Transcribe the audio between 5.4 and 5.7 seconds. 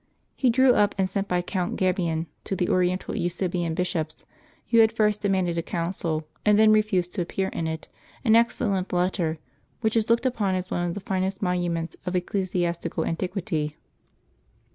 a